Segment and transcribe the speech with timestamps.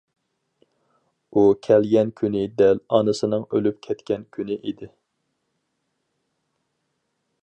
[1.33, 4.93] ئۇ كەلگەن كۈنى دەل ئانىسىنىڭ ئۆلۈپ كەتكەن كۈنى ئىدى.